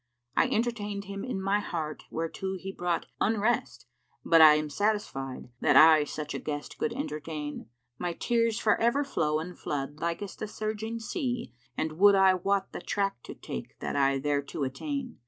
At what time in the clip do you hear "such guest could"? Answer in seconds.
6.05-6.91